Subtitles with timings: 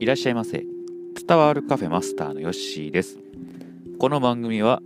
[0.00, 0.64] いらっしゃいませ。
[1.28, 3.18] 伝わるカフェマスターのヨッシーです。
[3.98, 4.80] この番組は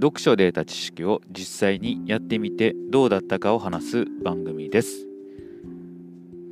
[0.00, 5.08] 読書で得た知識を実際にやってみてどうだったかを話す番組です。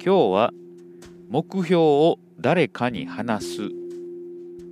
[0.05, 0.53] 今日は
[1.29, 3.71] 目標を誰かに話す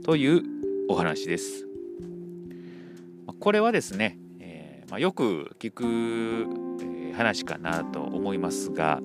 [0.04, 0.42] という
[0.88, 1.68] お話です。
[3.38, 9.00] これはですね、えー、まあ、よく聞く、話かなと思いますが、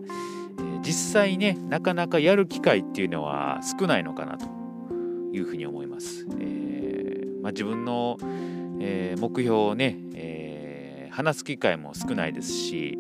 [0.82, 4.46] 実際ねなかなかやる機会っていうのは少ないのかなと
[5.34, 6.28] いうふうに思います。
[6.40, 8.18] えー、まあ、自分の、
[8.80, 12.98] えー、目標をね、えー、話す機会も少ないですし、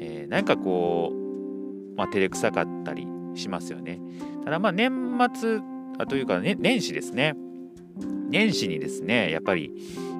[0.00, 4.00] えー、なんかこう、まあ、照れくさかったりしますよね。
[4.44, 5.60] ただまあ年末
[5.98, 7.34] あというか、ね、年始ですね
[8.30, 9.72] 年始にですねやっぱり、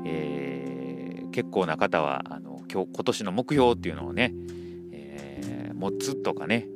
[0.04, 4.34] えー、結構な方はあの今日今年の目標っていうのをね、
[4.92, 6.68] えー、持つとかね、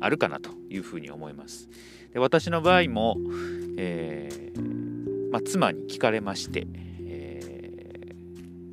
[0.00, 1.68] あるかなというふうに思います。
[2.12, 3.16] で私の場合も、
[3.76, 6.66] えー、まあ、妻に聞かれまして、
[7.00, 8.14] え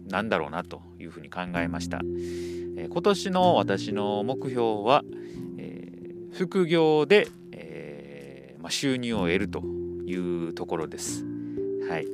[0.08, 2.02] ー、何だろうなというふうに考えました。
[2.78, 5.03] えー、今年の私の目標は、
[5.58, 5.92] え
[6.34, 9.64] 副業で、えまあ、収入を得ると
[10.06, 11.26] いうところです。
[11.90, 12.06] はい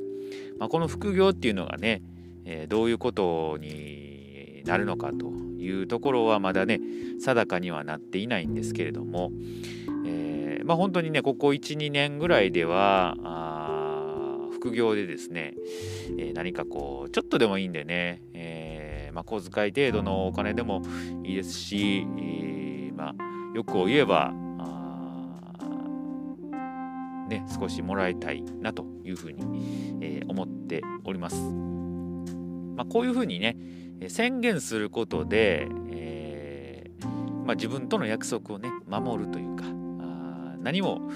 [0.58, 2.02] まあ、この副業っていうのがね、
[2.44, 6.80] えどういうことになるのかというところはまだね
[7.20, 9.30] 定かにはなっていないんですけれども、
[10.06, 13.16] えー、まあ、本当にねここ12年ぐらいでは
[14.52, 15.54] 副業でですね、
[16.18, 20.82] えー、何かこうちょっとでもいいんでね、えー、まあ、小遣い程度のお金でも
[21.24, 24.32] いいですし、えまあ、よく言えば
[27.32, 31.36] ね、少しもらいたいなというふうに、え思っております。
[32.76, 33.56] まあ、こういうふうにね、
[34.08, 37.06] 宣言することで、えー、
[37.44, 39.64] まあ、自分との約束をね守るというか
[40.00, 41.10] あ何も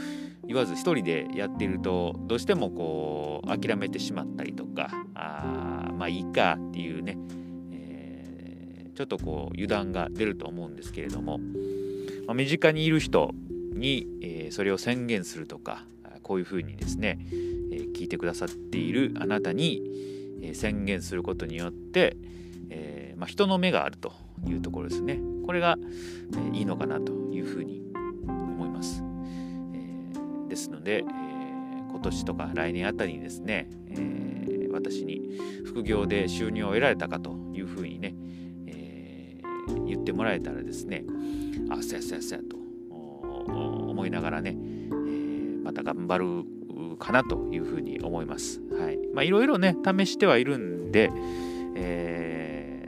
[0.47, 7.19] 言わず一人でやっているとどうしてもこう諦めてしまったりとかあまあいいかっていうね、
[7.72, 11.38] えー、ちょっとこう油断が出ると思うんですけれども、
[12.27, 13.32] まあ、身近にいる人
[13.72, 15.84] に、えー、それを宣言するとか
[16.27, 17.21] こういうふうにですね、
[17.71, 19.81] え聞いてくださっているあなたに、
[20.43, 22.16] え宣言することによって、
[22.71, 24.12] えー、まあ、人の目があると
[24.47, 25.21] いうところですね。
[25.44, 25.77] これが、
[26.32, 27.82] えー、いいのかなというふうに
[28.27, 29.03] 思います。
[29.75, 31.03] え、ですので、え
[31.91, 38.15] 今年とか来年あたりにですね、え私に副業で収入を得られたかというふうにね、
[38.66, 39.41] え
[39.87, 41.05] 言ってもらえたらですね、
[41.71, 42.56] あ、そうやそうやそうやと
[43.53, 44.91] 思いながらね、え
[45.62, 48.60] また頑張るかなというふうに思います。
[48.78, 48.99] はい。
[49.15, 51.10] まあいろいろね、試してはいるんで、
[51.76, 52.06] えー、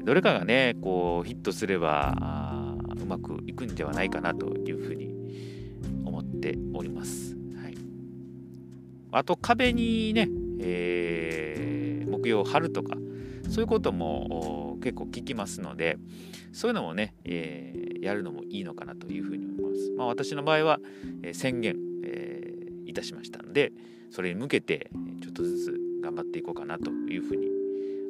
[0.09, 2.15] どれかがねこうヒットすれば
[2.99, 5.13] うまくいくんではないかなというふうに
[6.07, 7.37] 思っております。
[7.63, 7.77] はい、
[9.13, 10.27] あと壁にね、
[10.61, 12.97] えー、目標を貼るとか
[13.51, 15.99] そういうことも結構聞きますので
[16.53, 19.91] そういうのもね、えー、やるのもいいのかなというふうに思います。
[19.99, 20.81] まあ、私の場合は、
[21.23, 23.73] えー、宣言、えー、いたしましたので
[24.11, 24.89] それに向けて
[25.21, 27.47] ちょっとずつ頑張っていこうかなというふうに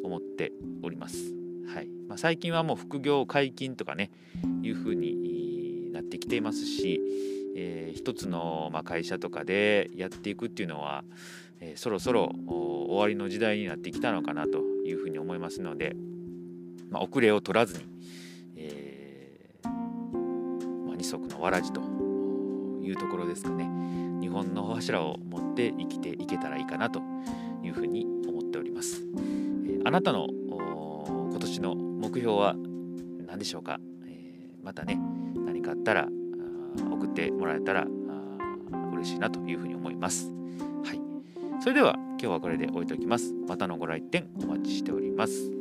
[0.05, 0.53] 思って
[0.85, 1.38] おります。
[1.79, 4.11] はいまあ、最近はもう副業解禁とかね
[4.63, 7.01] いう風になってきていますし、
[7.57, 11.05] えー、一つのま会社とかでやっていくっていうのは、
[11.61, 15.95] えー、そろそろ終わりの時代になってきたのかなというふうに思いますので、
[16.91, 17.85] まあ、遅れを取らずに、
[18.57, 21.81] えー、まあ、二足のわらじと
[22.83, 23.71] いうところですかね
[24.21, 27.01] 日本の柱を持って生きていけたらいいかなと
[27.63, 29.05] いうふうに思っております。
[29.85, 30.27] あなたの
[31.39, 32.57] 今年の目標は
[33.29, 33.79] 何でしょうか、
[34.09, 34.99] えー、またね
[35.47, 36.09] 何かあったら
[36.91, 37.87] 送ってもらえたら
[38.93, 40.33] 嬉しいなというふうに思います。
[40.83, 41.01] はい、
[41.61, 43.33] それでは今日はこれで置いておきます。
[43.47, 45.58] またのご来店お待ちしております。